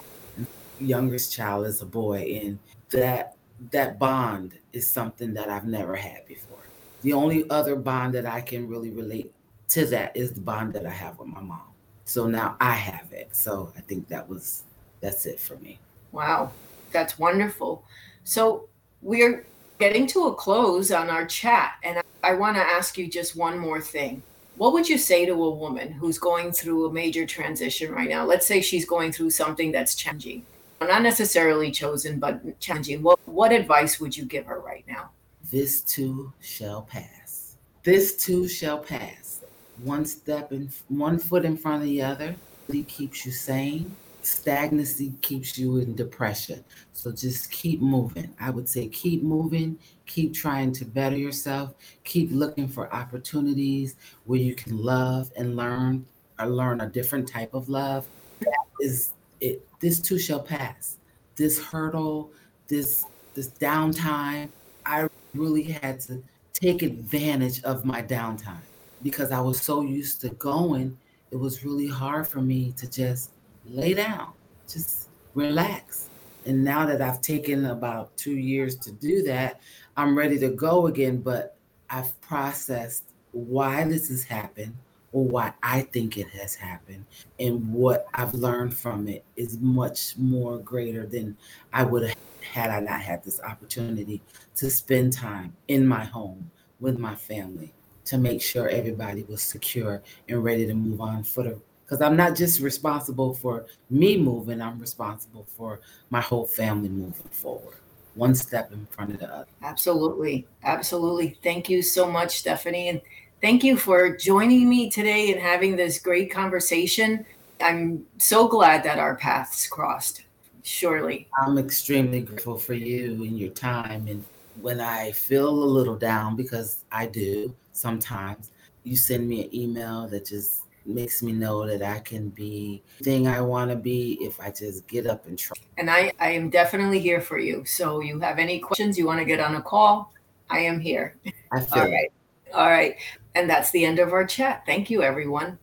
Youngest 0.79 1.33
child 1.33 1.65
is 1.65 1.81
a 1.81 1.85
boy, 1.85 2.39
and 2.41 2.59
that 2.89 3.35
that 3.71 3.99
bond 3.99 4.53
is 4.73 4.89
something 4.89 5.33
that 5.33 5.49
I've 5.49 5.65
never 5.65 5.95
had 5.95 6.25
before. 6.25 6.59
The 7.01 7.13
only 7.13 7.49
other 7.49 7.75
bond 7.75 8.13
that 8.13 8.25
I 8.25 8.41
can 8.41 8.67
really 8.67 8.89
relate 8.89 9.31
to 9.69 9.85
that 9.87 10.15
is 10.15 10.31
the 10.31 10.41
bond 10.41 10.73
that 10.73 10.85
I 10.85 10.91
have 10.91 11.19
with 11.19 11.27
my 11.27 11.41
mom. 11.41 11.61
So 12.05 12.27
now 12.27 12.55
I 12.59 12.73
have 12.73 13.11
it. 13.13 13.35
So 13.35 13.71
I 13.77 13.81
think 13.81 14.07
that 14.07 14.27
was 14.27 14.63
that's 14.99 15.25
it 15.25 15.39
for 15.39 15.55
me. 15.57 15.79
Wow. 16.11 16.51
That's 16.91 17.19
wonderful. 17.19 17.83
So 18.23 18.67
we're 19.01 19.45
getting 19.77 20.07
to 20.07 20.25
a 20.25 20.33
close 20.33 20.91
on 20.91 21.09
our 21.09 21.25
chat 21.25 21.73
and 21.83 22.01
I 22.23 22.33
want 22.33 22.57
to 22.57 22.63
ask 22.63 22.97
you 22.97 23.07
just 23.07 23.35
one 23.35 23.57
more 23.57 23.79
thing. 23.79 24.21
What 24.57 24.73
would 24.73 24.89
you 24.89 24.97
say 24.97 25.25
to 25.25 25.31
a 25.31 25.49
woman 25.49 25.91
who's 25.91 26.17
going 26.17 26.51
through 26.51 26.87
a 26.87 26.91
major 26.91 27.25
transition 27.25 27.93
right 27.93 28.09
now? 28.09 28.25
Let's 28.25 28.45
say 28.45 28.59
she's 28.59 28.85
going 28.85 29.13
through 29.13 29.29
something 29.29 29.71
that's 29.71 29.95
changing 29.95 30.45
not 30.87 31.01
necessarily 31.01 31.71
chosen, 31.71 32.19
but 32.19 32.59
challenging. 32.59 33.03
What 33.03 33.19
what 33.27 33.51
advice 33.51 33.99
would 33.99 34.15
you 34.15 34.25
give 34.25 34.45
her 34.45 34.59
right 34.59 34.85
now? 34.87 35.11
This 35.51 35.81
too 35.81 36.31
shall 36.41 36.83
pass. 36.83 37.55
This 37.83 38.23
too 38.23 38.47
shall 38.47 38.77
pass. 38.77 39.41
One 39.83 40.05
step 40.05 40.51
in 40.51 40.69
one 40.89 41.17
foot 41.17 41.45
in 41.45 41.57
front 41.57 41.83
of 41.83 41.89
the 41.89 42.01
other 42.01 42.35
It 42.69 42.87
keeps 42.87 43.25
you 43.25 43.31
sane. 43.31 43.95
Stagnancy 44.21 45.13
keeps 45.21 45.57
you 45.57 45.77
in 45.77 45.95
depression. 45.95 46.63
So 46.93 47.11
just 47.11 47.49
keep 47.51 47.81
moving. 47.81 48.33
I 48.39 48.49
would 48.49 48.67
say 48.67 48.87
keep 48.87 49.23
moving, 49.23 49.79
keep 50.05 50.33
trying 50.33 50.73
to 50.73 50.85
better 50.85 51.15
yourself, 51.17 51.73
keep 52.03 52.29
looking 52.31 52.67
for 52.67 52.93
opportunities 52.93 53.95
where 54.25 54.39
you 54.39 54.53
can 54.55 54.77
love 54.77 55.31
and 55.37 55.55
learn 55.55 56.05
or 56.37 56.47
learn 56.47 56.81
a 56.81 56.87
different 56.87 57.27
type 57.27 57.53
of 57.53 57.69
love. 57.69 58.05
That 58.41 58.65
is 58.81 59.11
it 59.41 59.65
this 59.79 59.99
too 59.99 60.19
shall 60.19 60.41
pass. 60.41 60.97
This 61.35 61.59
hurdle, 61.59 62.31
this 62.67 63.05
this 63.33 63.49
downtime, 63.49 64.49
I 64.85 65.07
really 65.33 65.63
had 65.63 65.99
to 66.01 66.21
take 66.53 66.81
advantage 66.81 67.63
of 67.63 67.85
my 67.85 68.01
downtime 68.01 68.61
because 69.01 69.31
I 69.31 69.39
was 69.39 69.61
so 69.61 69.81
used 69.81 70.21
to 70.21 70.29
going. 70.29 70.97
It 71.31 71.37
was 71.37 71.63
really 71.63 71.87
hard 71.87 72.27
for 72.27 72.41
me 72.41 72.73
to 72.77 72.89
just 72.89 73.31
lay 73.65 73.93
down, 73.93 74.33
just 74.67 75.09
relax. 75.35 76.09
And 76.45 76.63
now 76.63 76.85
that 76.85 77.01
I've 77.01 77.21
taken 77.21 77.65
about 77.65 78.15
two 78.17 78.35
years 78.35 78.75
to 78.77 78.91
do 78.91 79.21
that, 79.23 79.61
I'm 79.95 80.17
ready 80.17 80.39
to 80.39 80.49
go 80.49 80.87
again. 80.87 81.21
But 81.21 81.55
I've 81.89 82.19
processed 82.21 83.03
why 83.31 83.83
this 83.83 84.09
has 84.09 84.23
happened, 84.23 84.75
or 85.11 85.25
why 85.25 85.53
I 85.63 85.81
think 85.81 86.17
it 86.17 86.29
has 86.29 86.55
happened. 86.55 87.05
And 87.39 87.73
what 87.73 88.07
I've 88.13 88.33
learned 88.33 88.77
from 88.77 89.07
it 89.07 89.23
is 89.35 89.59
much 89.59 90.17
more 90.17 90.59
greater 90.59 91.05
than 91.05 91.37
I 91.73 91.83
would 91.83 92.03
have 92.03 92.17
had 92.41 92.69
I 92.69 92.79
not 92.79 93.01
had 93.01 93.23
this 93.23 93.41
opportunity 93.41 94.21
to 94.55 94.69
spend 94.69 95.13
time 95.13 95.55
in 95.67 95.85
my 95.87 96.03
home 96.03 96.49
with 96.79 96.97
my 96.97 97.15
family 97.15 97.73
to 98.05 98.17
make 98.17 98.41
sure 98.41 98.67
everybody 98.69 99.23
was 99.23 99.41
secure 99.41 100.01
and 100.27 100.43
ready 100.43 100.65
to 100.65 100.73
move 100.73 101.01
on 101.01 101.23
for 101.23 101.43
the 101.43 101.59
because 101.89 102.01
I'm 102.03 102.15
not 102.15 102.35
just 102.35 102.59
responsible 102.59 103.33
for 103.33 103.65
me 103.89 104.15
moving, 104.15 104.61
I'm 104.61 104.77
responsible 104.77 105.47
for 105.57 105.79
my 106.11 106.21
whole 106.21 106.45
family 106.45 106.87
moving 106.89 107.29
forward. 107.31 107.77
One 108.13 108.35
step 108.35 108.71
in 108.71 108.85
front 108.91 109.13
of 109.13 109.19
the 109.19 109.33
other. 109.33 109.47
Absolutely. 109.63 110.47
Absolutely. 110.63 111.39
Thank 111.41 111.67
you 111.67 111.81
so 111.81 112.09
much, 112.09 112.37
Stephanie. 112.37 112.89
And 112.89 113.01
Thank 113.41 113.63
you 113.63 113.77
for 113.77 114.17
joining 114.17 114.67
me 114.67 114.89
today 114.89 115.31
and 115.31 115.41
having 115.41 115.77
this 115.77 115.97
great 115.97 116.29
conversation. 116.29 117.25
I'm 117.61 118.05
so 118.17 118.49
glad 118.49 118.83
that 118.83 118.99
our 118.99 119.15
paths 119.15 119.65
crossed. 119.65 120.23
Surely. 120.63 121.29
I'm 121.41 121.57
extremely 121.57 122.19
grateful 122.19 122.57
for 122.57 122.73
you 122.73 123.23
and 123.23 123.39
your 123.39 123.51
time. 123.51 124.07
And 124.09 124.25
when 124.59 124.81
I 124.81 125.13
feel 125.13 125.47
a 125.47 125.49
little 125.49 125.95
down, 125.95 126.35
because 126.35 126.83
I 126.91 127.05
do 127.05 127.55
sometimes, 127.71 128.51
you 128.83 128.97
send 128.97 129.29
me 129.29 129.45
an 129.45 129.55
email 129.55 130.05
that 130.09 130.25
just 130.25 130.63
makes 130.85 131.23
me 131.23 131.31
know 131.31 131.65
that 131.65 131.81
I 131.81 131.99
can 131.99 132.29
be 132.29 132.81
the 132.97 133.05
thing 133.05 133.27
I 133.27 133.39
want 133.39 133.71
to 133.71 133.77
be 133.77 134.17
if 134.21 134.37
I 134.41 134.51
just 134.51 134.85
get 134.87 135.07
up 135.07 135.27
and 135.27 135.39
try. 135.39 135.55
And 135.77 135.89
I, 135.89 136.11
I 136.19 136.31
am 136.31 136.49
definitely 136.49 136.99
here 136.99 137.21
for 137.21 137.39
you. 137.39 137.63
So 137.63 138.01
you 138.01 138.19
have 138.19 138.37
any 138.37 138.59
questions, 138.59 138.97
you 138.97 139.05
want 139.05 139.19
to 139.19 139.25
get 139.25 139.39
on 139.39 139.55
a 139.55 139.61
call, 139.61 140.11
I 140.49 140.59
am 140.59 140.81
here. 140.81 141.15
I 141.53 141.61
feel 141.61 141.83
All 141.83 141.89
right. 141.89 142.11
All 142.53 142.67
right. 142.67 142.95
And 143.39 143.49
that's 143.49 143.71
the 143.71 143.85
end 143.85 143.99
of 143.99 144.11
our 144.11 144.25
chat. 144.25 144.63
Thank 144.65 144.89
you, 144.89 145.01
everyone. 145.01 145.57